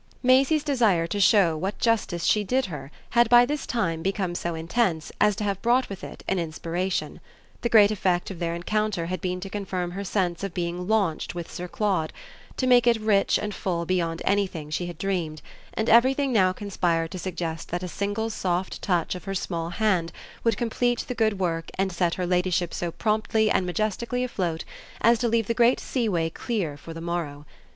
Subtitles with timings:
[0.23, 4.55] Maisie's desire to show what justice she did her had by this time become so
[4.55, 7.19] intense as to have brought with it an inspiration.
[7.61, 11.35] The great effect of their encounter had been to confirm her sense of being launched
[11.35, 12.11] with Sir Claude,
[12.57, 15.39] to make it rich and full beyond anything she had dreamed,
[15.75, 20.11] and everything now conspired to suggest that a single soft touch of her small hand
[20.43, 24.63] would complete the good work and set her ladyship so promptly and majestically afloat
[25.01, 27.45] as to leave the great seaway clear for the morrow.